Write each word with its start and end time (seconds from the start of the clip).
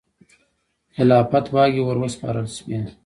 خلافت 0.95 1.45
واګې 1.53 1.81
وروسپارل 1.85 2.47
شوې. 2.57 2.79